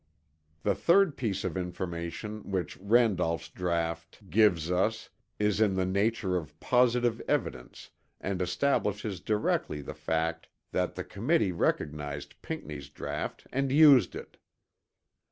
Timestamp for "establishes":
8.41-9.19